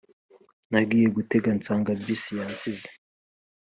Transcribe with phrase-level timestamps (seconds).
[0.71, 2.87] Nagiye gutega nsanga bus yansize